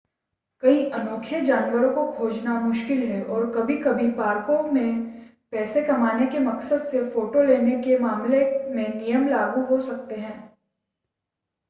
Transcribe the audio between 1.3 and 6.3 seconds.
जानवरों को खोजना मुश्किल है और कभी-कभी पार्कों में पैसे कमाने